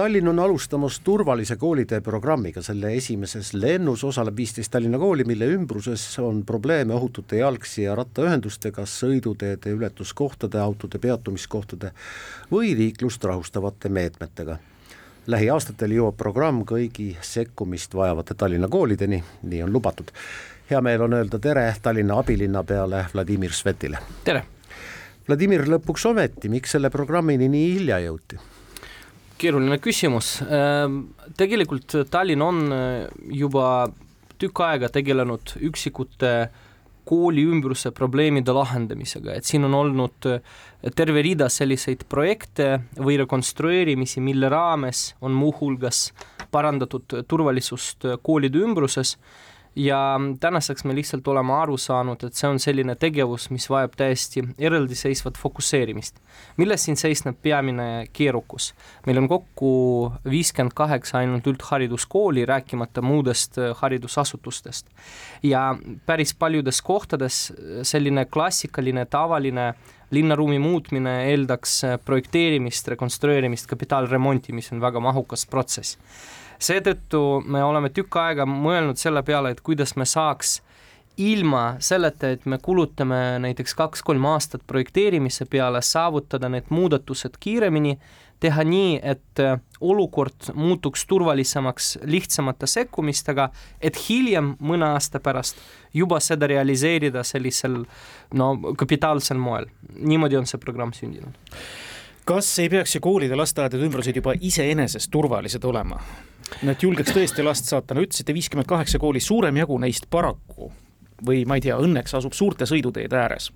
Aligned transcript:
Tallinn 0.00 0.28
on 0.28 0.38
alustamas 0.38 1.00
turvalise 1.00 1.56
koolitee 1.56 2.00
programmiga, 2.00 2.62
selle 2.64 2.94
esimeses 2.96 3.50
lennus 3.52 4.00
osaleb 4.08 4.38
viisteist 4.40 4.72
Tallinna 4.72 4.96
kooli, 4.98 5.26
mille 5.28 5.44
ümbruses 5.52 6.04
on 6.24 6.38
probleeme 6.48 6.94
ohutute 6.96 7.36
jalgsi 7.36 7.82
ja 7.82 7.92
rattaühendustega, 7.98 8.86
sõiduteede 8.88 9.74
ületuskohtade, 9.76 10.56
autode 10.56 10.98
peatumiskohtade 11.02 11.90
või 12.48 12.70
liiklust 12.78 13.24
rahustavate 13.28 13.88
meetmetega. 13.92 14.56
lähiaastatel 15.26 15.92
jõuab 15.92 16.16
programm 16.16 16.62
kõigi 16.64 17.10
sekkumist 17.20 17.94
vajavate 17.94 18.34
Tallinna 18.34 18.68
koolideni, 18.68 19.22
nii 19.42 19.62
on 19.62 19.72
lubatud. 19.72 20.12
hea 20.70 20.80
meel 20.80 21.02
on 21.02 21.12
öelda 21.12 21.38
tere 21.38 21.74
Tallinna 21.82 22.18
abilinnapeale 22.18 23.04
Vladimir 23.14 23.52
Svetile. 23.52 23.98
tere! 24.24 24.44
Vladimir, 25.28 25.68
lõpuks 25.68 26.08
ometi, 26.08 26.48
miks 26.48 26.70
selle 26.70 26.90
programmini 26.90 27.48
nii 27.48 27.74
hilja 27.74 27.98
jõuti? 27.98 28.40
Keeruline 29.40 29.78
küsimus. 29.82 30.38
Ehm, 30.44 31.02
tegelikult 31.38 31.96
Tallinn 32.10 32.44
on 32.44 32.60
eh, 32.74 33.06
juba 33.40 33.88
tükk 34.40 34.62
aega 34.64 34.90
tegelenud 34.92 35.56
üksikute 35.68 36.34
kooli 37.10 37.42
ümbruse 37.48 37.90
probleemide 37.96 38.52
lahendamisega, 38.54 39.34
et 39.34 39.48
siin 39.48 39.66
on 39.68 39.74
olnud 39.80 40.28
eh, 40.30 40.42
terve 40.96 41.24
rida 41.26 41.48
selliseid 41.52 42.06
projekte 42.08 42.72
või 43.00 43.18
rekonstrueerimisi, 43.22 44.22
mille 44.24 44.50
raames 44.52 45.10
on 45.20 45.36
muuhulgas 45.36 46.10
parandatud 46.50 47.20
turvalisust 47.30 48.06
koolide 48.26 48.60
ümbruses 48.64 49.16
ja 49.76 50.20
tänaseks 50.40 50.84
me 50.84 50.94
lihtsalt 50.94 51.28
oleme 51.28 51.52
aru 51.52 51.76
saanud, 51.78 52.24
et 52.26 52.34
see 52.34 52.48
on 52.48 52.58
selline 52.62 52.96
tegevus, 52.98 53.48
mis 53.54 53.68
vajab 53.70 53.94
täiesti 53.96 54.42
eraldiseisvat 54.58 55.38
fokusseerimist. 55.38 56.16
milles 56.56 56.84
siin 56.84 56.96
seisneb 56.96 57.36
peamine 57.42 58.06
keerukus? 58.12 58.74
meil 59.06 59.18
on 59.18 59.28
kokku 59.28 60.12
viiskümmend 60.30 60.74
kaheksa 60.74 61.18
ainult 61.18 61.46
üldhariduskooli, 61.46 62.46
rääkimata 62.46 63.02
muudest 63.02 63.58
äh, 63.58 63.76
haridusasutustest. 63.76 64.86
ja 65.42 65.76
päris 66.06 66.34
paljudes 66.34 66.82
kohtades 66.82 67.52
selline 67.82 68.24
klassikaline, 68.24 69.06
tavaline 69.06 69.74
linnaruumi 70.10 70.58
muutmine 70.58 71.30
eeldaks 71.30 71.84
äh, 71.84 71.98
projekteerimist, 72.04 72.88
rekonstrueerimist, 72.88 73.66
kapitaalremonti, 73.66 74.52
mis 74.52 74.72
on 74.72 74.80
väga 74.80 75.00
mahukas 75.00 75.46
protsess 75.46 75.98
seetõttu 76.60 77.42
me 77.46 77.62
oleme 77.64 77.90
tükk 77.94 78.16
aega 78.20 78.46
mõelnud 78.48 79.00
selle 79.00 79.22
peale, 79.26 79.54
et 79.54 79.62
kuidas 79.64 79.96
me 79.96 80.06
saaks 80.08 80.60
ilma 81.20 81.76
selleta, 81.82 82.30
et 82.30 82.46
me 82.46 82.58
kulutame 82.62 83.38
näiteks 83.42 83.74
kaks-kolm 83.76 84.24
aastat 84.30 84.62
projekteerimise 84.66 85.44
peale, 85.50 85.82
saavutada 85.82 86.48
need 86.48 86.70
muudatused 86.70 87.36
kiiremini, 87.40 87.98
teha 88.40 88.64
nii, 88.64 88.94
et 89.04 89.42
äh, 89.44 89.58
olukord 89.80 90.48
muutuks 90.54 91.04
turvalisemaks 91.06 91.98
lihtsamate 92.08 92.68
sekkumistega, 92.70 93.50
et 93.80 93.98
hiljem, 94.06 94.54
mõne 94.64 94.88
aasta 94.94 95.20
pärast, 95.20 95.60
juba 95.92 96.22
seda 96.24 96.48
realiseerida 96.48 97.24
sellisel 97.26 97.82
no 98.34 98.50
kapitaalsel 98.78 99.38
moel. 99.38 99.68
niimoodi 99.98 100.40
on 100.40 100.48
see 100.48 100.60
programm 100.62 100.96
sündinud 100.96 101.36
kas 102.30 102.48
ei 102.62 102.68
peaks 102.70 102.94
ju 102.94 103.00
koolide, 103.02 103.36
lasteaedade 103.36 103.82
ümbrused 103.82 104.16
juba 104.16 104.36
iseenesest 104.40 105.10
turvalised 105.10 105.64
olema? 105.66 105.98
No 106.62 106.74
et 106.74 106.82
julgeks 106.82 107.14
tõesti 107.16 107.46
last 107.46 107.70
saata, 107.70 107.96
no 107.96 108.04
ütlesite 108.04 108.34
viiskümmend 108.36 108.68
kaheksa 108.68 109.00
kooli, 109.02 109.22
suurem 109.22 109.56
jagu 109.62 109.78
neist 109.82 110.10
paraku 110.10 110.70
või 111.26 111.44
ma 111.48 111.58
ei 111.58 111.64
tea, 111.64 111.76
õnneks 111.80 112.16
asub 112.16 112.36
suurte 112.36 112.68
sõiduteede 112.68 113.18
ääres. 113.18 113.50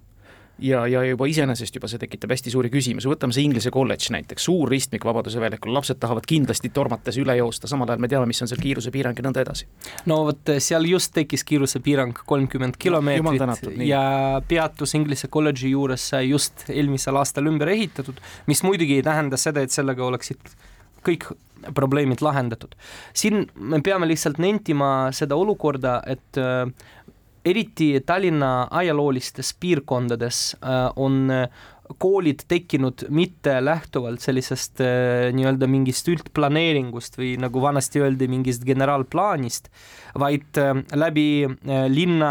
Ja, 0.63 0.85
ja 0.87 1.01
juba 1.03 1.27
iseenesest 1.27 1.75
juba 1.75 1.89
see 1.91 1.99
tekitab 1.99 2.31
hästi 2.31 2.53
suuri 2.53 2.69
küsimusi, 2.71 3.09
võtame 3.11 3.35
see 3.35 3.43
Inglise 3.43 3.73
kolledž 3.75 4.13
näiteks, 4.15 4.45
suur 4.47 4.71
ristmik 4.71 5.03
Vabaduse 5.03 5.41
väljakul, 5.43 5.73
lapsed 5.75 5.99
tahavad 5.99 6.29
kindlasti 6.31 6.71
tormates 6.71 7.19
üle 7.19 7.35
joosta, 7.41 7.67
samal 7.67 7.91
ajal 7.91 8.05
me 8.05 8.11
teame, 8.13 8.29
mis 8.31 8.39
on 8.45 8.51
seal 8.53 8.63
kiirusepiirang 8.63 9.19
ja 9.19 9.25
nõnda 9.27 9.43
edasi. 9.43 9.67
no 10.07 10.21
vot, 10.29 10.53
seal 10.63 10.87
just 10.87 11.11
tekkis 11.17 11.43
kiirusepiirang 11.49 12.23
kolmkümmend 12.31 12.79
kilomeetrit 12.79 13.83
ja 13.83 14.05
peatus 14.47 14.95
Inglise 14.95 15.27
kolledži 15.27 15.73
juures 15.75 16.07
sai 16.15 16.29
just 16.29 16.69
eelmisel 16.69 17.19
aastal 17.19 17.51
ümber 17.51 17.75
ehitatud, 17.75 18.23
mis 18.47 18.63
muidugi 18.63 19.01
ei 19.01 19.03
tähenda 19.03 19.41
seda, 19.41 19.67
et 19.67 19.75
sellega 19.75 20.07
oleksid 20.07 20.55
kõik 21.05 21.33
probleemid 21.75 22.23
lahendatud. 22.25 22.75
siin 23.15 23.47
me 23.55 23.81
peame 23.85 24.09
lihtsalt 24.09 24.39
nentima 24.43 25.11
seda 25.13 25.37
olukorda, 25.37 26.01
et 26.07 26.41
äh, 26.41 26.67
eriti 27.45 28.01
Tallinna 28.07 28.69
ajaloolistes 28.71 29.55
piirkondades 29.61 30.57
äh, 30.63 30.91
on 30.97 31.31
äh, 31.31 31.49
koolid 32.01 32.47
tekkinud 32.49 33.05
mitte 33.13 33.59
lähtuvalt 33.61 34.23
sellisest 34.25 34.81
nii-öelda 35.37 35.67
mingist 35.69 36.09
üldplaneeringust 36.09 37.19
või 37.21 37.35
nagu 37.37 37.61
vanasti 37.61 38.01
öeldi, 38.01 38.25
mingist 38.33 38.65
generaalplaanist, 38.65 39.69
vaid 40.17 40.57
läbi 40.97 41.45
linna 41.93 42.31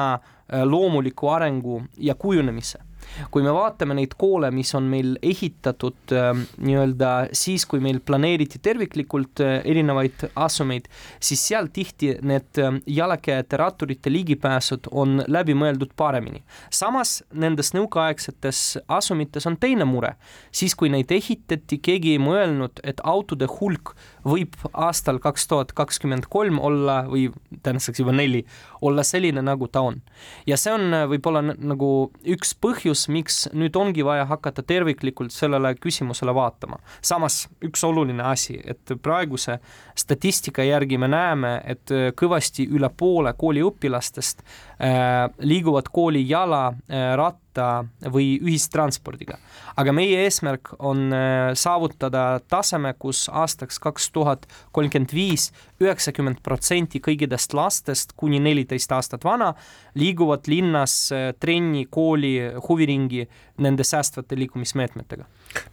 loomuliku 0.66 1.30
arengu 1.36 1.84
ja 2.02 2.18
kujunemise 2.18 2.82
kui 3.32 3.44
me 3.46 3.54
vaatame 3.54 3.96
neid 3.98 4.16
koole, 4.20 4.50
mis 4.54 4.74
on 4.78 4.88
meil 4.92 5.16
ehitatud 5.22 6.14
äh, 6.16 6.32
nii-öelda 6.64 7.12
siis, 7.36 7.66
kui 7.70 7.82
meil 7.84 8.00
planeeriti 8.06 8.62
terviklikult 8.64 9.44
äh, 9.44 9.60
erinevaid 9.70 10.28
asumeid, 10.36 10.90
siis 11.24 11.44
seal 11.48 11.70
tihti 11.74 12.14
need 12.26 12.62
äh, 12.62 12.80
jalakäijate 12.88 13.60
ratturite 13.60 14.12
ligipääsud 14.14 14.90
on 14.92 15.24
läbi 15.28 15.56
mõeldud 15.58 15.94
paremini. 15.98 16.44
samas 16.70 17.22
nendes 17.34 17.74
nõukaaegsetes 17.74 18.64
asumites 18.88 19.48
on 19.50 19.58
teine 19.58 19.86
mure, 19.86 20.16
siis 20.52 20.76
kui 20.76 20.90
neid 20.94 21.12
ehitati, 21.12 21.80
keegi 21.84 22.16
ei 22.18 22.22
mõelnud, 22.22 22.84
et 22.84 23.02
autode 23.04 23.48
hulk 23.60 23.94
võib 24.28 24.56
aastal 24.74 25.20
kaks 25.24 25.48
tuhat 25.48 25.74
kakskümmend 25.76 26.28
kolm 26.32 26.60
olla 26.64 27.04
või 27.10 27.28
tänaseks 27.64 28.00
juba 28.00 28.14
neli, 28.16 28.44
olla 28.82 29.04
selline, 29.04 29.42
nagu 29.44 29.68
ta 29.68 29.84
on. 29.84 30.02
ja 30.48 30.58
see 30.58 30.74
on 30.74 30.94
võib-olla 31.12 31.44
nagu 31.44 31.90
üks 32.24 32.54
põhjus, 32.64 33.03
põhjus, 33.04 33.08
miks 33.10 33.50
nüüd 33.54 33.76
ongi 33.76 34.04
vaja 34.04 34.26
hakata 34.26 34.64
terviklikult 34.64 35.32
sellele 35.32 35.76
küsimusele 35.76 36.34
vaatama. 36.34 36.80
samas 37.02 37.48
üks 37.62 37.84
oluline 37.84 38.24
asi, 38.24 38.62
et 38.66 38.94
praeguse 39.02 39.60
statistika 39.96 40.64
järgi 40.64 40.98
me 40.98 41.08
näeme, 41.08 41.62
et 41.66 41.90
kõvasti 42.16 42.68
üle 42.70 42.90
poole 42.90 43.34
kooliõpilastest 43.34 44.44
äh, 44.80 45.30
liiguvad 45.40 45.90
kooli 45.92 46.28
jala 46.30 46.74
äh,, 46.90 47.16
ratta 47.54 48.10
või 48.12 48.40
ühistranspordiga. 48.42 49.38
aga 49.76 49.92
meie 49.94 50.24
eesmärk 50.26 50.74
on 50.80 51.14
äh, 51.14 51.54
saavutada 51.54 52.40
taseme, 52.48 52.94
kus 53.00 53.30
aastaks 53.30 53.80
kaks 53.80 54.12
tuhat 54.12 54.48
kolmkümmend 54.72 55.14
viis 55.14 55.52
üheksakümmend 55.82 56.42
protsenti 56.44 57.00
kõigidest 57.00 57.54
lastest 57.54 58.14
kuni 58.16 58.40
neliteist 58.40 58.92
aastat 58.92 59.24
vana 59.24 59.54
liiguvad 59.96 60.48
linnas 60.48 61.12
äh, 61.12 61.34
trenni, 61.40 61.86
kooli, 61.90 62.40
huviringi 62.68 63.28
nende 63.58 63.84
säästvate 63.84 64.36
liikumismeetmetega. 64.36 65.26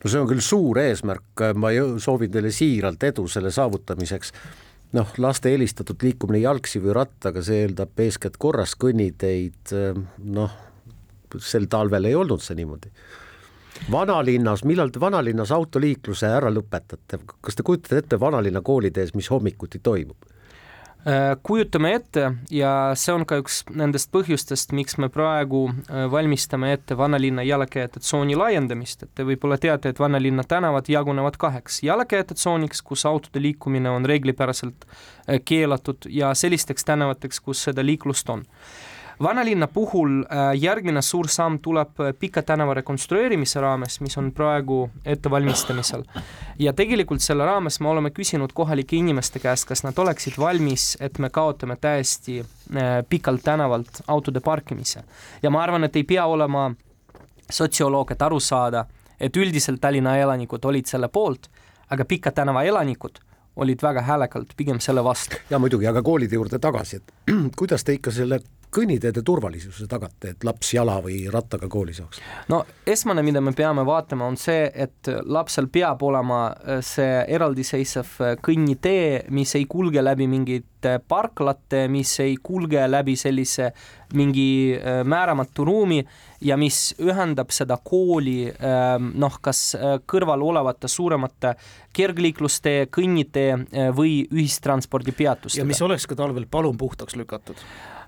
no 0.05 0.11
see 0.11 0.21
on 0.21 0.29
küll 0.29 0.41
suur 0.41 0.79
eesmärk, 0.79 1.55
ma 1.55 1.71
soovin 1.99 2.31
teile 2.31 2.51
siiralt 2.51 3.03
edu 3.03 3.29
selle 3.29 3.51
saavutamiseks 3.51 4.33
noh, 4.93 5.07
laste 5.19 5.51
eelistatud 5.51 6.03
liikumine 6.03 6.41
jalgsi 6.43 6.81
või 6.83 6.97
rattaga, 6.97 7.43
see 7.43 7.63
eeldab 7.65 8.01
eeskätt 8.01 8.37
korras 8.43 8.75
kõnniteid, 8.75 9.71
noh 10.19 10.51
sel 11.39 11.69
talvel 11.71 12.11
ei 12.11 12.15
olnud 12.15 12.43
see 12.43 12.59
niimoodi. 12.59 12.91
vanalinnas, 13.91 14.65
millal 14.65 14.91
te 14.91 15.01
vanalinnas 15.01 15.53
autoliikluse 15.55 16.27
ära 16.27 16.51
lõpetate, 16.53 17.21
kas 17.41 17.57
te 17.57 17.63
kujutate 17.63 18.03
ette 18.03 18.21
vanalinna 18.21 18.61
koolides, 18.63 19.15
mis 19.15 19.31
hommikuti 19.31 19.81
toimub? 19.83 20.31
Äh, 21.07 21.37
kujutame 21.43 21.95
ette 21.95 22.27
ja 22.53 22.71
see 22.93 23.15
on 23.17 23.23
ka 23.25 23.39
üks 23.41 23.63
nendest 23.73 24.11
põhjustest, 24.13 24.75
miks 24.77 24.99
me 25.01 25.09
praegu 25.09 25.63
äh, 25.71 26.03
valmistame 26.13 26.75
ette 26.77 26.93
vanalinna 26.99 27.41
jalakäijate 27.49 28.03
tsooni 28.05 28.37
laiendamist, 28.37 29.07
et 29.07 29.15
te 29.17 29.25
võib-olla 29.25 29.57
teate, 29.57 29.95
et 29.95 30.03
vanalinna 30.03 30.45
tänavad 30.45 30.91
jagunevad 30.93 31.41
kaheks, 31.41 31.81
jalakäijate 31.89 32.37
tsooniks, 32.37 32.85
kus 32.85 33.07
autode 33.09 33.41
liikumine 33.41 33.89
on 33.89 34.05
reeglipäraselt 34.05 34.85
äh, 34.85 35.41
keelatud 35.41 36.05
ja 36.13 36.35
sellisteks 36.37 36.85
tänavateks, 36.85 37.41
kus 37.49 37.65
seda 37.71 37.87
liiklust 37.87 38.29
on 38.37 38.45
vanalinna 39.23 39.67
puhul 39.67 40.23
äh, 40.23 40.55
järgmine 40.63 41.03
suur 41.03 41.29
samm 41.29 41.59
tuleb 41.59 42.01
äh, 42.01 42.15
Pika 42.19 42.43
tänava 42.43 42.75
rekonstrueerimise 42.75 43.61
raames, 43.61 44.01
mis 44.01 44.19
on 44.19 44.33
praegu 44.33 44.91
ettevalmistamisel. 45.05 46.05
ja 46.59 46.73
tegelikult 46.73 47.21
selle 47.21 47.45
raames 47.45 47.81
me 47.81 47.89
oleme 47.89 48.11
küsinud 48.11 48.53
kohalike 48.55 48.97
inimeste 48.97 49.39
käest, 49.39 49.69
kas 49.69 49.85
nad 49.85 49.99
oleksid 49.99 50.39
valmis, 50.39 50.97
et 51.01 51.19
me 51.19 51.31
kaotame 51.31 51.77
täiesti 51.77 52.41
äh, 52.41 53.05
pikalt 53.09 53.43
tänavalt 53.45 54.03
autode 54.09 54.41
parkimise. 54.41 55.03
ja 55.43 55.51
ma 55.51 55.63
arvan, 55.63 55.85
et 55.85 55.97
ei 55.97 56.05
pea 56.05 56.27
olema 56.27 56.71
sotsioloog, 57.51 58.11
et 58.11 58.23
aru 58.23 58.41
saada, 58.41 58.85
et 59.21 59.37
üldiselt 59.37 59.81
Tallinna 59.81 60.17
elanikud 60.17 60.65
olid 60.65 60.87
selle 60.87 61.09
poolt, 61.09 61.51
aga 61.91 62.05
Pika 62.05 62.33
tänava 62.33 62.63
elanikud 62.63 63.21
olid 63.57 63.83
väga 63.83 64.01
häälekalt 64.01 64.57
pigem 64.57 64.81
selle 64.81 65.05
vastu. 65.05 65.37
ja 65.51 65.59
muidugi, 65.59 65.87
aga 65.87 66.03
koolide 66.03 66.35
juurde 66.35 66.59
tagasi, 66.59 66.97
et 66.97 67.13
kuidas 67.59 67.85
te 67.85 67.93
ikka 67.93 68.11
selle 68.11 68.41
kõnniteede 68.71 69.23
turvalisuse 69.27 69.87
tagate, 69.91 70.35
et 70.35 70.45
laps 70.47 70.75
jala 70.75 70.99
või 71.03 71.25
rattaga 71.33 71.69
kooli 71.71 71.95
saaks? 71.97 72.21
no 72.53 72.63
esmane, 72.87 73.23
mida 73.27 73.43
me 73.43 73.53
peame 73.57 73.85
vaatama, 73.87 74.29
on 74.31 74.39
see, 74.41 74.69
et 74.71 75.11
lapsel 75.27 75.71
peab 75.73 76.03
olema 76.07 76.43
äh, 76.51 76.81
see 76.85 77.25
eraldiseisev 77.35 78.17
äh, 78.23 78.37
kõnnitee, 78.43 79.27
mis 79.35 79.55
ei 79.59 79.67
kulge 79.71 80.03
läbi 80.05 80.29
mingite 80.31 80.99
parklate, 81.09 81.87
mis 81.93 82.15
ei 82.23 82.37
kulge 82.43 82.87
läbi 82.89 83.17
sellise 83.19 83.73
mingi 84.15 84.49
äh, 84.79 85.03
määramatu 85.05 85.67
ruumi 85.67 86.01
ja 86.47 86.57
mis 86.61 86.95
ühendab 87.03 87.51
seda 87.53 87.77
kooli 87.85 88.49
ähm, 88.49 89.11
noh, 89.21 89.35
kas 89.45 89.75
kõrval 90.09 90.41
olevate 90.41 90.89
suuremate 90.89 91.53
kergliiklustee, 91.93 92.87
kõnnitee 92.89 93.93
või 93.93 94.23
ühistranspordipeatustega. 94.25 95.61
ja 95.61 95.69
mis 95.69 95.83
oleks 95.85 96.09
ka 96.09 96.17
talvel 96.17 96.49
palun 96.51 96.79
puhtaks 96.81 97.19
lükatud 97.21 97.61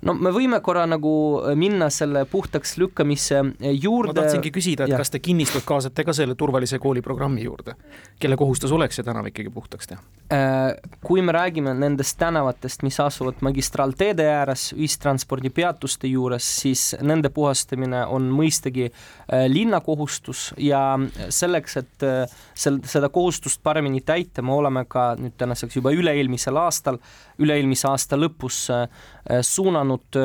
no 0.07 0.15
me 0.19 0.33
võime 0.35 0.59
korra 0.65 0.85
nagu 0.91 1.13
äh, 1.41 1.57
minna 1.59 1.89
selle 1.95 2.25
puhtaks 2.29 2.77
lükkamise 2.81 3.39
äh, 3.43 3.71
juurde. 3.73 4.13
ma 4.13 4.23
tahtsingi 4.23 4.53
küsida, 4.55 4.87
et 4.87 4.95
ja. 4.95 5.01
kas 5.01 5.13
te 5.15 5.21
kinnistut 5.23 5.67
kaasate 5.69 6.05
ka 6.07 6.15
selle 6.17 6.37
turvalise 6.39 6.81
kooli 6.83 7.03
programmi 7.05 7.45
juurde, 7.47 7.77
kelle 8.23 8.39
kohustus 8.41 8.73
oleks 8.75 8.99
see 8.99 9.07
tänav 9.07 9.29
ikkagi 9.31 9.53
puhtaks 9.55 9.91
teha? 9.93 10.03
Äh, 10.33 10.75
kui 11.05 11.23
me 11.23 11.35
räägime 11.37 11.75
nendest 11.79 12.19
tänavatest, 12.21 12.83
mis 12.87 12.99
asuvad 13.03 13.43
magistraalteede 13.45 14.27
ääres, 14.33 14.71
ühistranspordipeatuste 14.77 16.11
juures, 16.11 16.49
siis 16.63 16.93
nende 17.03 17.31
puhastamine 17.33 18.05
on 18.11 18.31
mõistagi 18.33 18.89
linna 19.49 19.81
kohustus 19.85 20.51
ja 20.61 20.81
selleks, 21.33 21.77
et 21.81 22.05
sel-, 22.59 22.81
seda 22.89 23.09
kohustust 23.13 23.63
paremini 23.65 24.03
täita, 24.05 24.43
me 24.45 24.55
oleme 24.57 24.85
ka 24.89 25.13
nüüd 25.21 25.37
tänaseks 25.41 25.79
juba 25.79 25.93
üle-eelmisel 25.95 26.59
aastal, 26.61 26.99
üle-eelmise 27.43 27.89
aasta 27.91 28.19
lõpus 28.19 28.67
suunanud 29.43 30.03
saanud 30.13 30.17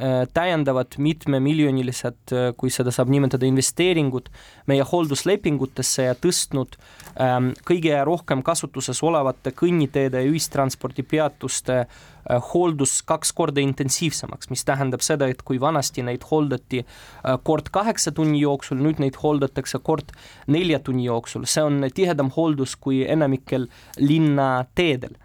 äh, 0.00 0.28
täiendavad 0.34 0.98
mitmemiljonilised, 0.98 2.32
äh, 2.32 2.52
kui 2.56 2.70
seda 2.70 2.90
saab 2.90 3.08
nimetada, 3.08 3.46
investeeringud 3.46 4.28
meie 4.66 4.82
hoolduslepingutesse 4.82 6.08
ja 6.08 6.14
tõstnud 6.14 6.78
ähm, 7.20 7.52
kõige 7.66 7.96
rohkem 8.04 8.42
kasutuses 8.42 9.02
olevate 9.02 9.50
kõnniteede 9.50 10.22
ja 10.22 10.30
ühistranspordipeatuste 10.30 11.78
äh, 11.78 12.42
hooldus 12.52 13.02
kaks 13.02 13.32
korda 13.32 13.60
intensiivsemaks, 13.60 14.50
mis 14.50 14.64
tähendab 14.64 15.02
seda, 15.02 15.28
et 15.28 15.42
kui 15.42 15.60
vanasti 15.60 16.02
neid 16.02 16.24
hooldati 16.30 16.84
kord 17.42 17.70
kaheksa 17.72 18.12
tunni 18.12 18.40
jooksul, 18.40 18.78
nüüd 18.80 19.00
neid 19.00 19.16
hooldatakse 19.22 19.78
kord 19.78 20.12
nelja 20.46 20.78
tunni 20.78 21.06
jooksul, 21.06 21.46
see 21.48 21.64
on 21.64 21.86
tihedam 21.94 22.30
hooldus 22.36 22.76
kui 22.76 23.04
enamikel 23.08 23.68
linnateedel 23.98 25.16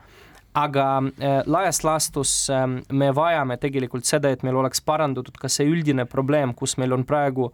aga 0.54 0.88
äh, 0.98 1.42
laias 1.46 1.84
laastus 1.84 2.34
äh, 2.50 2.66
me 2.92 3.12
vajame 3.16 3.58
tegelikult 3.62 4.06
seda, 4.06 4.32
et 4.34 4.44
meil 4.44 4.58
oleks 4.62 4.82
parandatud 4.86 5.38
ka 5.42 5.50
see 5.50 5.66
üldine 5.70 6.06
probleem, 6.10 6.54
kus 6.54 6.78
meil 6.78 6.94
on 6.94 7.06
praegu 7.06 7.52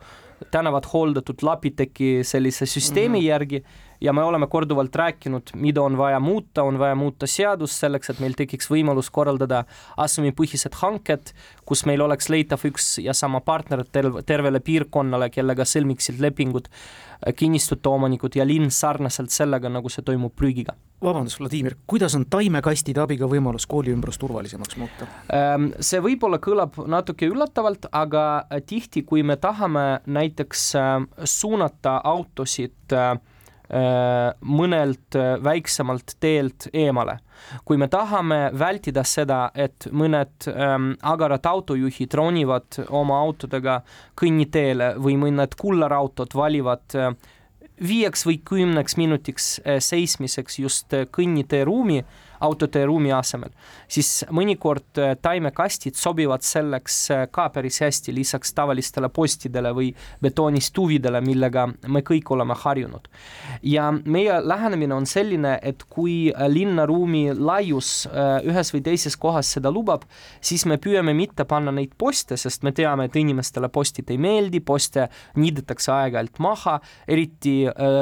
tänavad 0.51 0.87
hooldatud 0.93 1.43
Lapiteki 1.43 2.19
sellise 2.23 2.65
süsteemi 2.65 3.19
mm 3.19 3.21
-hmm. 3.21 3.27
järgi 3.27 3.63
ja 4.01 4.13
me 4.13 4.23
oleme 4.23 4.47
korduvalt 4.47 4.95
rääkinud, 4.95 5.51
mida 5.55 5.81
on 5.81 5.97
vaja 5.97 6.19
muuta, 6.19 6.63
on 6.63 6.79
vaja 6.79 6.95
muuta 6.95 7.27
seadust 7.27 7.79
selleks, 7.79 8.09
et 8.09 8.19
meil 8.19 8.33
tekiks 8.37 8.69
võimalus 8.71 9.11
korraldada 9.11 9.63
asumipõhised 9.97 10.75
hanked, 10.81 11.33
kus 11.65 11.85
meil 11.85 12.01
oleks 12.01 12.29
leitav 12.29 12.63
üks 12.65 12.97
ja 13.03 13.13
sama 13.13 13.41
partner 13.41 13.83
terve, 13.91 14.23
tervele 14.23 14.59
piirkonnale, 14.59 15.29
kellega 15.29 15.65
sõlmiksid 15.67 16.19
lepingud 16.19 16.69
kinnistute 17.35 17.89
omanikud 17.89 18.35
ja 18.35 18.45
linn 18.47 18.71
sarnaselt 18.71 19.33
sellega, 19.33 19.69
nagu 19.69 19.89
see 19.91 20.05
toimub 20.05 20.35
prügiga 20.35 20.75
vabandust, 21.03 21.39
Vladimir, 21.39 21.75
kuidas 21.87 22.15
on 22.17 22.25
taimekastide 22.29 23.01
abiga 23.01 23.27
võimalus 23.29 23.65
kooli 23.69 23.93
ümbrus 23.95 24.19
turvalisemaks 24.19 24.77
muuta? 24.79 25.07
Ähm, 25.33 25.69
see 25.79 26.01
võib-olla 26.03 26.41
kõlab 26.43 26.75
natuke 26.91 27.29
üllatavalt, 27.29 27.87
aga 27.95 28.25
äh, 28.41 28.63
tihti, 28.67 29.05
kui 29.07 29.23
me 29.23 29.39
tahame 29.39 30.01
näiteks 30.07 30.65
äh, 30.79 30.91
suunata 31.23 31.99
autosid 32.03 32.95
äh, 32.95 33.15
mõnelt 34.41 35.13
väiksemalt 35.45 36.15
teelt 36.19 36.65
eemale. 36.73 37.19
Kui 37.65 37.77
me 37.77 37.87
tahame 37.87 38.49
vältida 38.57 39.03
seda, 39.07 39.49
et 39.55 39.87
mõned 39.91 40.49
ähm, 40.51 40.93
agarad 41.01 41.45
autojuhid 41.45 42.13
ronivad 42.13 42.79
oma 42.89 43.19
autodega 43.23 43.81
kõnniteele 44.19 44.95
või 44.99 45.17
mõned 45.21 45.55
kullarautod 45.59 46.35
valivad 46.35 46.97
äh, 46.97 47.13
viieks 47.79 48.25
või 48.27 48.39
kümneks 48.45 48.97
minutiks 48.99 49.51
äh, 49.63 49.79
seismiseks 49.83 50.59
just 50.59 50.93
äh, 50.93 51.07
kõnnitee 51.11 51.63
ruumi 51.67 52.03
autotee 52.39 52.85
ruumi 52.85 53.11
asemel, 53.13 53.51
siis 53.87 54.23
mõnikord 54.33 54.99
äh, 54.99 55.15
taimekastid 55.21 55.97
sobivad 55.99 56.43
selleks 56.45 56.99
äh, 57.13 57.25
ka 57.31 57.49
päris 57.53 57.79
hästi, 57.83 58.13
lisaks 58.15 58.53
tavalistele 58.55 59.09
postidele 59.13 59.71
või 59.75 59.89
betoonistuvidele, 60.23 61.21
millega 61.25 61.67
me 61.87 62.03
kõik 62.05 62.31
oleme 62.35 62.55
harjunud. 62.57 63.07
ja 63.63 63.89
meie 64.05 64.39
lähenemine 64.43 64.95
on 64.95 65.05
selline, 65.05 65.57
et 65.61 65.83
kui 65.89 66.31
äh, 66.31 66.47
linnaruumi 66.47 67.33
laius 67.33 68.07
ühes 68.43 68.71
või 68.73 68.81
teises 68.83 69.15
kohas 69.17 69.51
seda 69.55 69.71
lubab, 69.71 70.03
siis 70.41 70.65
me 70.65 70.77
püüame 70.77 71.13
mitte 71.13 71.45
panna 71.45 71.71
neid 71.71 71.93
poste, 71.97 72.37
sest 72.37 72.63
me 72.63 72.71
teame, 72.71 73.05
et 73.05 73.15
inimestele 73.15 73.69
postid 73.69 74.09
ei 74.11 74.17
meeldi, 74.17 74.59
poste 74.59 75.07
niidetakse 75.35 75.91
aeg-ajalt 75.93 76.39
maha, 76.39 76.77
eriti 77.07 77.55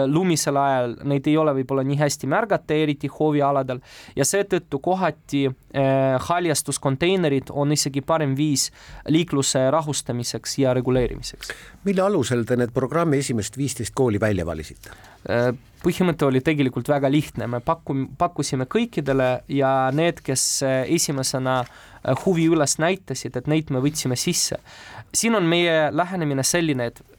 lumisel 0.08 0.58
ajal 0.58 0.96
neid 1.08 1.28
ei 1.28 1.38
ole 1.38 1.54
võib-olla 1.60 1.84
nii 1.88 2.00
hästi 2.00 2.30
märgata, 2.32 2.76
eriti 2.76 3.10
hoovialadel 3.12 3.82
ja 4.16 4.27
seetõttu 4.28 4.80
kohati 4.84 5.46
eh, 5.48 6.18
haljastuskonteinerid 6.28 7.52
on 7.52 7.72
isegi 7.76 8.04
parem 8.06 8.36
viis 8.38 8.68
liikluse 9.08 9.68
rahustamiseks 9.74 10.58
ja 10.62 10.74
reguleerimiseks. 10.78 11.54
mille 11.88 12.04
alusel 12.04 12.44
te 12.46 12.60
need 12.60 12.74
programmi 12.76 13.22
esimest 13.24 13.58
viisteist 13.58 13.96
kooli 13.96 14.20
välja 14.20 14.46
valisite? 14.46 14.94
Eh, 15.30 15.52
põhimõte 15.84 16.28
oli 16.28 16.42
tegelikult 16.46 16.90
väga 16.90 17.12
lihtne, 17.12 17.48
me 17.48 17.62
paku-, 17.64 18.08
pakkusime 18.18 18.68
kõikidele 18.70 19.30
ja 19.48 19.74
need, 19.96 20.22
kes 20.24 20.48
eh, 20.68 20.80
esimesena 20.96 21.64
huvi 22.26 22.46
üles 22.48 22.78
näitasid, 22.80 23.36
et 23.36 23.48
neid 23.52 23.72
me 23.74 23.82
võtsime 23.84 24.16
sisse. 24.16 24.60
siin 25.14 25.36
on 25.36 25.44
meie 25.44 25.90
lähenemine 25.92 26.44
selline, 26.44 26.92
et 26.92 27.17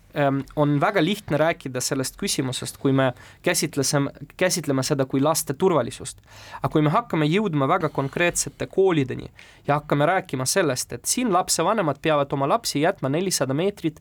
on 0.56 0.80
väga 0.80 1.04
lihtne 1.04 1.36
rääkida 1.36 1.80
sellest 1.80 2.16
küsimusest, 2.16 2.78
kui 2.80 2.92
me 2.92 3.12
käsitlesime, 3.42 4.10
käsitleme 4.36 4.82
seda 4.82 5.04
kui 5.04 5.20
laste 5.20 5.54
turvalisust. 5.54 6.20
aga 6.62 6.72
kui 6.72 6.82
me 6.82 6.90
hakkame 6.90 7.26
jõudma 7.26 7.68
väga 7.68 7.88
konkreetsete 7.88 8.66
koolideni 8.66 9.30
ja 9.66 9.74
hakkame 9.74 10.06
rääkima 10.06 10.46
sellest, 10.46 10.92
et 10.92 11.04
siin 11.04 11.32
lapsevanemad 11.32 12.00
peavad 12.02 12.32
oma 12.32 12.48
lapsi 12.48 12.80
jätma 12.80 13.08
nelisada 13.08 13.54
meetrit 13.54 14.00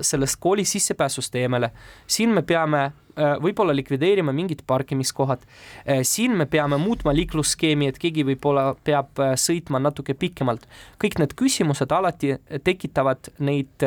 sellest 0.00 0.40
kooli 0.40 0.64
sissepääsust 0.64 1.34
eemale, 1.40 1.70
siin 2.06 2.34
me 2.34 2.42
peame 2.42 2.90
Äh, 3.14 3.36
võib-olla 3.38 3.70
likvideerima 3.76 4.32
mingid 4.34 4.64
parkimiskohad. 4.66 5.44
Äh, 5.86 6.00
siin 6.02 6.34
me 6.34 6.48
peame 6.50 6.80
muutma 6.82 7.12
liiklusskeemi, 7.14 7.86
et 7.92 7.98
keegi 8.02 8.24
võib-olla 8.26 8.72
peab 8.84 9.20
äh, 9.22 9.36
sõitma 9.38 9.78
natuke 9.78 10.16
pikemalt. 10.18 10.66
kõik 10.98 11.20
need 11.22 11.36
küsimused 11.38 11.94
alati 11.94 12.34
tekitavad 12.66 13.30
neid 13.38 13.84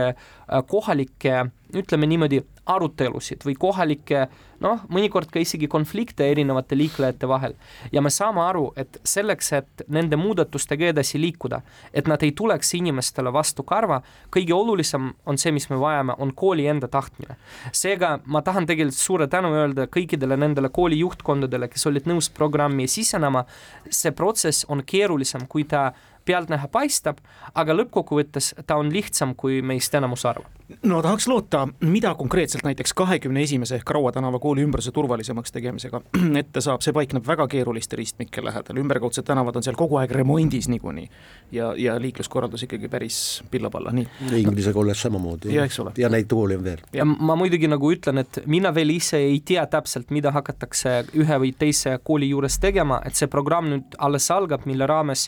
kohalikke, 0.68 1.50
ütleme 1.76 2.08
niimoodi, 2.08 2.42
arutelusid 2.68 3.44
või 3.48 3.56
kohalikke 3.60 4.28
noh, 4.64 4.82
mõnikord 4.92 5.30
ka 5.32 5.42
isegi 5.42 5.68
konflikte 5.72 6.26
erinevate 6.32 6.78
liiklejate 6.78 7.28
vahel. 7.30 7.54
ja 7.92 8.02
me 8.02 8.10
saame 8.10 8.42
aru, 8.42 8.72
et 8.76 9.00
selleks, 9.04 9.52
et 9.54 9.84
nende 9.88 10.18
muudatustega 10.18 10.92
edasi 10.92 11.22
liikuda, 11.22 11.62
et 11.94 12.08
nad 12.08 12.24
ei 12.24 12.32
tuleks 12.32 12.74
inimestele 12.80 13.34
vastu 13.34 13.64
karva, 13.64 14.02
kõige 14.34 14.54
olulisem 14.54 15.12
on 15.26 15.38
see, 15.38 15.52
mis 15.52 15.70
me 15.70 15.80
vajame, 15.80 16.16
on 16.18 16.34
kooli 16.34 16.68
enda 16.68 16.88
tahtmine. 16.88 17.38
seega 17.72 18.20
ma 18.26 18.42
tahan 18.42 18.66
tegelikult 18.66 18.98
suure 18.98 19.28
tänu 19.28 19.54
öelda 19.54 19.88
kõikidele 19.88 20.38
nendele 20.38 20.70
kooli 20.70 21.00
juhtkondadele, 21.00 21.68
kes 21.68 21.86
olid 21.88 22.08
nõus 22.10 22.30
programmi 22.30 22.88
sisenema, 22.88 23.46
see 23.90 24.12
protsess 24.12 24.66
on 24.70 24.84
keerulisem, 24.84 25.48
kui 25.48 25.64
ta 25.64 25.92
pealtnäha 26.28 26.68
paistab, 26.72 27.22
aga 27.56 27.76
lõppkokkuvõttes 27.76 28.54
ta 28.68 28.78
on 28.80 28.92
lihtsam, 28.94 29.34
kui 29.40 29.62
meist 29.66 29.96
enamus 29.96 30.26
arvab. 30.28 30.52
no 30.84 31.02
tahaks 31.02 31.28
loota, 31.28 31.68
mida 31.80 32.14
konkreetselt 32.16 32.66
näiteks 32.68 32.94
kahekümne 32.94 33.42
esimese 33.42 33.76
ehk 33.80 33.90
Raua 33.96 34.12
tänava 34.12 34.40
kooli 34.40 34.66
ümbruse 34.68 34.92
turvalisemaks 34.92 35.52
tegemisega 35.56 36.02
ette 36.42 36.62
saab, 36.62 36.84
see 36.84 36.94
paikneb 36.96 37.28
väga 37.28 37.48
keeruliste 37.52 37.96
ristmike 38.00 38.44
lähedal, 38.44 38.82
ümberkaudsed 38.84 39.28
tänavad 39.28 39.56
on 39.56 39.66
seal 39.66 39.78
kogu 39.80 40.00
aeg 40.02 40.12
remondis 40.12 40.68
niikuinii. 40.72 41.10
ja, 41.52 41.74
ja 41.78 41.96
liikluskorraldus 42.02 42.68
ikkagi 42.68 42.90
päris 42.92 43.44
pillapalla, 43.52 43.92
nii. 43.92 44.08
Inglise 44.42 44.74
kolledž 44.74 45.06
samamoodi. 45.08 45.56
ja 45.56 45.66
eks 45.66 45.80
ole. 45.80 45.96
ja 45.98 46.10
neid 46.10 46.28
koole 46.32 46.58
on 46.58 46.64
veel. 46.64 46.84
ja 46.94 47.06
ma 47.06 47.36
muidugi 47.40 47.68
nagu 47.72 47.92
ütlen, 47.94 48.20
et 48.24 48.42
mina 48.46 48.74
veel 48.76 48.92
ise 48.98 49.22
ei 49.24 49.40
tea 49.46 49.66
täpselt, 49.72 50.12
mida 50.12 50.32
hakatakse 50.36 50.98
ühe 51.16 51.40
või 51.44 51.54
teise 51.58 51.98
kooli 52.04 52.30
juures 52.34 52.60
tegema, 52.60 53.00
et 53.06 53.16
see 53.16 53.32
programm 53.32 53.72
nüüd 53.72 53.98
alles 53.98 54.28
algab, 54.34 54.68
mille 54.70 54.88
raames 54.90 55.28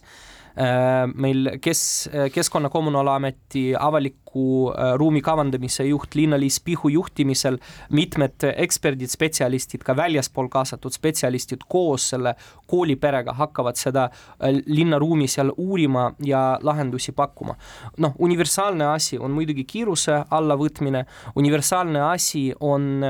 meil 1.15 1.53
kes, 1.63 2.09
Keskkonna 2.33 2.69
Kommunaalameti 2.69 3.71
avalik 3.79 4.28
avaliku 4.29 4.71
äh, 4.71 4.95
ruumi 4.97 5.21
kavandamise 5.21 5.83
juht 5.87 6.15
Liina-Liis 6.15 6.59
Pihu 6.63 6.89
juhtimisel, 6.89 7.57
mitmed 7.89 8.43
eksperdid, 8.55 9.09
spetsialistid, 9.09 9.83
ka 9.83 9.95
väljaspool 9.95 10.49
kaasatud 10.49 10.91
spetsialistid 10.93 11.61
koos 11.67 12.09
selle 12.09 12.35
kooliperega 12.67 13.33
hakkavad 13.33 13.75
seda 13.75 14.09
äh, 14.09 14.61
linnaruumi 14.65 15.27
seal 15.27 15.51
uurima 15.57 16.13
ja 16.23 16.59
lahendusi 16.61 17.11
pakkuma. 17.11 17.55
noh, 17.97 18.13
universaalne 18.19 18.85
asi 18.85 19.17
on 19.17 19.31
muidugi 19.31 19.63
kiiruse 19.63 20.23
allavõtmine, 20.29 21.05
universaalne 21.35 22.01
asi 22.01 22.53
on 22.59 23.01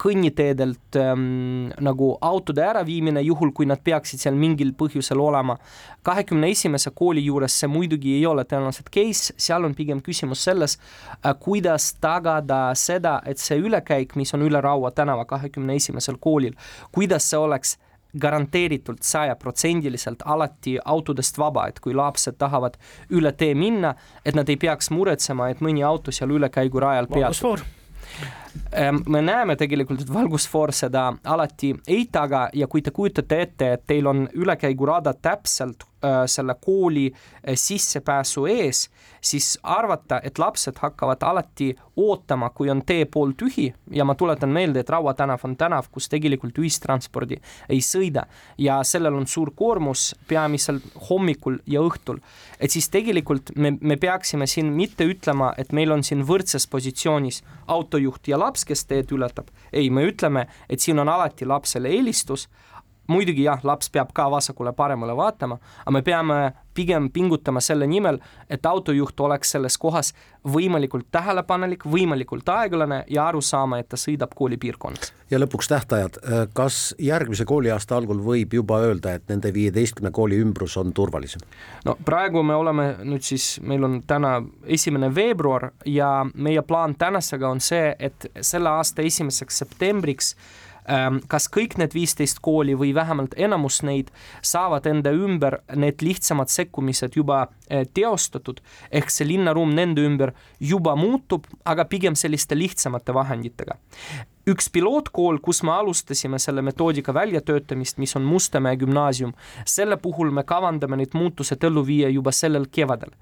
kõnniteedelt 0.00 0.96
ähm, 0.96 1.68
nagu 1.80 2.14
autode 2.20 2.62
äraviimine, 2.64 3.20
juhul 3.22 3.52
kui 3.52 3.66
nad 3.68 3.82
peaksid 3.84 4.20
seal 4.22 4.34
mingil 4.34 4.72
põhjusel 4.72 5.20
olema. 5.20 5.58
kahekümne 6.02 6.48
esimese 6.48 6.90
kooli 6.96 7.24
juures 7.24 7.52
see 7.60 7.68
muidugi 7.68 8.14
ei 8.16 8.26
ole 8.26 8.44
tõenäoliselt 8.48 8.88
case, 8.90 9.34
seal 9.36 9.64
on 9.64 9.74
pigem 9.76 10.00
küsimus 10.00 10.29
selles, 10.38 10.78
äh, 11.24 11.34
kuidas 11.40 11.92
tagada 12.00 12.70
seda, 12.74 13.20
et 13.26 13.38
see 13.38 13.58
ülekäik, 13.58 14.16
mis 14.16 14.34
on 14.34 14.42
üle 14.46 14.60
Raua 14.60 14.90
tänava 14.90 15.24
kahekümne 15.24 15.74
esimesel 15.76 16.18
koolil, 16.20 16.54
kuidas 16.92 17.30
see 17.30 17.38
oleks 17.38 17.78
garanteeritult 18.18 19.02
sajaprotsendiliselt 19.02 20.22
alati 20.24 20.78
autodest 20.84 21.38
vaba, 21.38 21.68
et 21.70 21.80
kui 21.80 21.94
lapsed 21.94 22.38
tahavad 22.38 22.78
üle 23.10 23.32
tee 23.32 23.54
minna, 23.54 23.94
et 24.24 24.34
nad 24.34 24.48
ei 24.48 24.56
peaks 24.56 24.90
muretsema, 24.90 25.50
et 25.50 25.60
mõni 25.62 25.84
auto 25.86 26.10
seal 26.14 26.34
ülekäigurajal 26.34 27.06
peatub. 27.06 27.62
Ehm, 28.72 29.02
me 29.06 29.22
näeme 29.22 29.56
tegelikult, 29.56 30.02
et 30.02 30.12
valgusfoor 30.12 30.72
seda 30.74 31.12
alati 31.24 31.74
ei 31.86 32.08
taga 32.12 32.48
ja 32.54 32.66
kui 32.66 32.82
te 32.82 32.90
kujutate 32.90 33.40
ette, 33.42 33.72
et 33.76 33.86
teil 33.86 34.06
on 34.10 34.26
ülekäigurada 34.34 35.14
täpselt 35.14 35.86
selle 36.26 36.54
kooli 36.60 37.06
äh, 37.12 37.54
sissepääsu 37.54 38.46
ees, 38.46 38.88
siis 39.20 39.58
arvata, 39.62 40.20
et 40.24 40.38
lapsed 40.38 40.78
hakkavad 40.80 41.22
alati 41.22 41.76
ootama, 41.96 42.50
kui 42.50 42.70
on 42.70 42.82
tee 42.86 43.04
pool 43.04 43.34
tühi 43.36 43.68
ja 43.92 44.04
ma 44.04 44.14
tuletan 44.14 44.48
meelde, 44.48 44.80
et 44.80 44.90
Raua 44.90 45.14
tänav 45.14 45.44
on 45.44 45.56
tänav, 45.56 45.90
kus 45.92 46.08
tegelikult 46.08 46.58
ühistranspordi 46.58 47.36
ei 47.68 47.82
sõida 47.84 48.24
ja 48.58 48.80
sellel 48.84 49.18
on 49.18 49.26
suur 49.28 49.52
koormus 49.56 50.14
peamiselt 50.28 50.86
hommikul 51.10 51.58
ja 51.66 51.82
õhtul. 51.84 52.20
et 52.60 52.70
siis 52.70 52.88
tegelikult 52.88 53.52
me, 53.56 53.76
me 53.80 53.96
peaksime 53.96 54.46
siin 54.46 54.72
mitte 54.72 55.04
ütlema, 55.04 55.52
et 55.58 55.72
meil 55.72 55.92
on 55.92 56.02
siin 56.02 56.24
võrdses 56.26 56.66
positsioonis 56.70 57.42
autojuht 57.66 58.28
ja 58.28 58.38
laps, 58.38 58.64
kes 58.64 58.84
teed 58.84 59.12
ületab. 59.12 59.50
ei, 59.72 59.90
me 59.90 60.06
ütleme, 60.06 60.46
et 60.68 60.80
siin 60.80 60.98
on 60.98 61.08
alati 61.08 61.46
lapsele 61.46 61.88
eelistus 61.88 62.48
muidugi 63.10 63.44
jah, 63.48 63.60
laps 63.66 63.90
peab 63.92 64.14
ka 64.14 64.28
vasakule-paremale 64.32 65.16
vaatama, 65.18 65.58
aga 65.84 65.94
me 65.94 66.02
peame 66.06 66.40
pigem 66.74 67.10
pingutama 67.10 67.60
selle 67.60 67.86
nimel, 67.90 68.20
et 68.50 68.66
autojuht 68.66 69.20
oleks 69.20 69.50
selles 69.56 69.76
kohas 69.78 70.12
võimalikult 70.46 71.08
tähelepanelik, 71.12 71.84
võimalikult 71.84 72.48
aeglane 72.48 73.02
ja 73.10 73.26
aru 73.28 73.42
saama, 73.44 73.80
et 73.80 73.88
ta 73.90 73.98
sõidab 74.00 74.32
koolipiirkonnas. 74.38 75.12
ja 75.30 75.38
lõpuks 75.38 75.68
tähtajad, 75.68 76.20
kas 76.54 76.94
järgmise 76.98 77.44
kooliaasta 77.44 77.96
algul 77.96 78.22
võib 78.24 78.54
juba 78.54 78.80
öelda, 78.86 79.14
et 79.18 79.28
nende 79.28 79.52
viieteistkümne 79.54 80.10
kooli 80.10 80.38
ümbrus 80.40 80.76
on 80.80 80.94
turvalisem? 80.94 81.42
no 81.84 81.96
praegu 82.04 82.42
me 82.42 82.54
oleme 82.54 82.88
nüüd 83.02 83.26
siis, 83.26 83.58
meil 83.62 83.84
on 83.84 84.00
täna 84.06 84.38
esimene 84.64 85.14
veebruar 85.14 85.72
ja 85.84 86.24
meie 86.34 86.62
plaan 86.62 86.94
tänasega 86.94 87.50
on 87.50 87.60
see, 87.60 87.94
et 87.98 88.30
selle 88.40 88.70
aasta 88.78 89.02
esimeseks 89.02 89.64
septembriks 89.64 90.34
Ehm, 90.34 90.69
kas 91.30 91.48
kõik 91.52 91.76
need 91.78 91.94
viisteist 91.94 92.40
kooli 92.42 92.74
või 92.78 92.92
vähemalt 92.96 93.36
enamus 93.38 93.80
neid 93.86 94.10
saavad 94.42 94.86
enda 94.90 95.12
ümber 95.14 95.60
need 95.76 96.02
lihtsamad 96.02 96.50
sekkumised 96.50 97.16
juba 97.16 97.44
eh, 97.68 97.86
teostatud, 97.94 98.60
ehk 98.90 99.12
see 99.12 99.28
linnaruum 99.28 99.74
nende 99.76 100.04
ümber 100.06 100.34
juba 100.60 100.96
muutub, 100.98 101.46
aga 101.64 101.86
pigem 101.90 102.18
selliste 102.18 102.58
lihtsamate 102.58 103.14
vahenditega 103.14 103.78
üks 104.50 104.68
pilootkool, 104.72 105.38
kus 105.42 105.62
me 105.66 105.72
alustasime 105.74 106.38
selle 106.42 106.62
metoodika 106.64 107.14
väljatöötamist, 107.14 107.98
mis 108.02 108.16
on 108.16 108.26
Mustamäe 108.26 108.76
gümnaasium, 108.80 109.32
selle 109.68 109.96
puhul 110.00 110.32
me 110.34 110.44
kavandame 110.46 110.98
need 111.00 111.14
muutused 111.14 111.62
ellu 111.66 111.84
viia 111.86 112.08
juba 112.10 112.32
sellel 112.34 112.66
kevadel. 112.72 113.12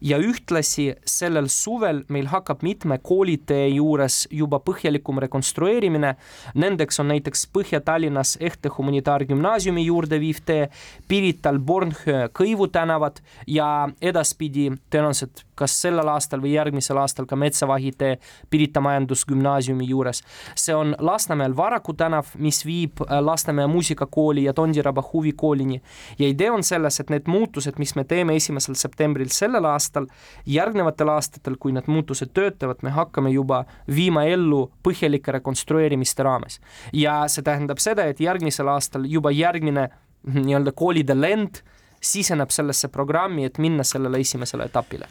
ja 0.00 0.18
ühtlasi 0.18 0.94
sellel 1.08 1.48
suvel 1.48 2.02
meil 2.08 2.26
hakkab 2.28 2.62
mitme 2.62 2.98
koolitee 3.02 3.68
juures 3.68 4.26
juba 4.30 4.60
põhjalikum 4.60 5.18
rekonstrueerimine, 5.24 6.14
nendeks 6.54 7.00
on 7.00 7.08
näiteks 7.08 7.46
Põhja-Tallinnas 7.54 8.36
Ehte 8.40 8.68
humanitaargümnaasiumi 8.68 9.86
juurde 9.86 10.20
viiv 10.20 10.42
tee, 10.44 10.68
Pirital 11.08 11.58
Bornhöö 11.58 12.28
Kõivu 12.28 12.68
tänavad 12.68 13.20
ja 13.46 13.88
edaspidi 14.02 14.70
tõenäoliselt 14.90 15.44
kas 15.54 15.74
sellel 15.82 16.08
aastal 16.08 16.42
või 16.42 16.54
järgmisel 16.54 16.98
aastal 16.98 17.26
ka 17.26 17.36
Metsavahi 17.36 17.92
tee 17.98 18.18
Pirita 18.50 18.80
Majandusgümnaasiumi 18.80 19.88
juures. 19.88 20.22
see 20.54 20.74
on 20.74 20.94
Lasnamäel 20.98 21.56
Varaku 21.56 21.92
tänav, 21.92 22.26
mis 22.38 22.64
viib 22.66 23.00
äh, 23.00 23.18
Lasnamäe 23.20 23.66
muusikakooli 23.66 24.44
ja 24.44 24.52
Tondiraba 24.52 25.04
huvikoolini. 25.12 25.82
ja 26.18 26.28
idee 26.28 26.50
on 26.50 26.62
selles, 26.62 27.00
et 27.00 27.10
need 27.10 27.26
muutused, 27.26 27.78
mis 27.78 27.94
me 27.94 28.04
teeme 28.04 28.36
esimesel 28.36 28.74
septembril 28.74 29.28
sellel 29.28 29.64
aastal, 29.64 30.06
järgnevatel 30.46 31.08
aastatel, 31.08 31.56
kui 31.58 31.72
need 31.72 31.86
muutused 31.86 32.32
töötavad, 32.34 32.82
me 32.82 32.90
hakkame 32.90 33.30
juba 33.30 33.64
viima 33.94 34.24
ellu 34.24 34.70
põhjalike 34.82 35.32
rekonstrueerimiste 35.32 36.22
raames. 36.22 36.60
ja 36.92 37.24
see 37.28 37.42
tähendab 37.42 37.78
seda, 37.78 38.04
et 38.04 38.20
järgmisel 38.20 38.68
aastal 38.68 39.04
juba 39.04 39.30
järgmine 39.30 39.88
nii-öelda 40.24 40.72
koolide 40.72 41.14
lend 41.20 41.60
siseneb 42.04 42.52
sellesse 42.52 42.88
programmi, 42.88 43.44
et 43.44 43.58
minna 43.58 43.84
sellele 43.84 44.20
esimesele 44.20 44.68
etapile. 44.70 45.08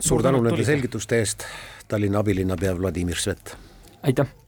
Suur 0.00 0.22
tänu 0.22 0.42
nende 0.42 0.64
selgituste 0.64 1.18
eest, 1.18 1.44
Tallinna 1.88 2.18
abilinnapea 2.18 2.78
Vladimir 2.78 3.16
Svet. 3.16 3.56
aitäh 4.02 4.41